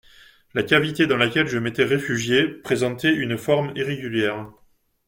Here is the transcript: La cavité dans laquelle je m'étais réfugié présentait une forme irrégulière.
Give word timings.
La 0.55 0.63
cavité 0.63 1.05
dans 1.05 1.15
laquelle 1.17 1.45
je 1.45 1.59
m'étais 1.59 1.83
réfugié 1.83 2.47
présentait 2.47 3.13
une 3.13 3.37
forme 3.37 3.71
irrégulière. 3.75 4.47